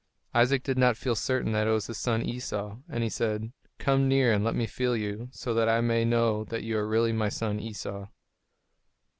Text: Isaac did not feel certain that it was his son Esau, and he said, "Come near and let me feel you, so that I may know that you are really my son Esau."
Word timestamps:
Isaac 0.33 0.63
did 0.63 0.79
not 0.79 0.97
feel 0.97 1.13
certain 1.13 1.51
that 1.51 1.67
it 1.67 1.69
was 1.69 1.85
his 1.85 1.99
son 1.99 2.23
Esau, 2.23 2.77
and 2.89 3.03
he 3.03 3.07
said, 3.11 3.51
"Come 3.77 4.07
near 4.07 4.33
and 4.33 4.43
let 4.43 4.55
me 4.55 4.65
feel 4.65 4.97
you, 4.97 5.27
so 5.31 5.53
that 5.53 5.69
I 5.69 5.79
may 5.81 6.05
know 6.05 6.43
that 6.45 6.63
you 6.63 6.75
are 6.79 6.87
really 6.87 7.13
my 7.13 7.29
son 7.29 7.59
Esau." 7.59 8.07